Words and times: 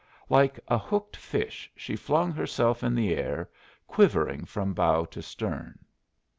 Like 0.29 0.59
a 0.67 0.79
hooked 0.79 1.15
fish, 1.15 1.71
she 1.75 1.95
flung 1.95 2.31
herself 2.31 2.81
in 2.83 2.95
the 2.95 3.15
air, 3.15 3.47
quivering 3.85 4.45
from 4.45 4.73
bow 4.73 5.05
to 5.05 5.21
stern. 5.21 5.77